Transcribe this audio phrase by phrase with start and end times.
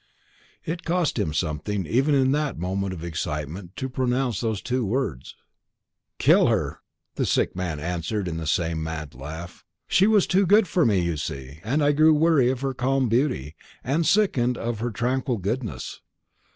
[0.65, 5.35] It cost him something, even in that moment of excitement, to pronounce those two words.
[6.17, 6.79] "Killed her!"
[7.17, 9.63] the sick man answered with the same mad laugh.
[9.87, 13.09] "She was too good for me, you see; and I grew weary of her calm
[13.09, 16.01] beauty, and I sickened of her tranquil goodness.